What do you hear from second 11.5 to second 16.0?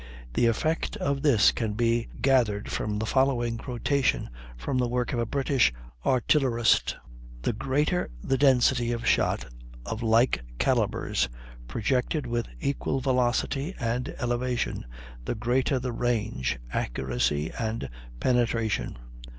projected with equal velocity and elevation, the greater the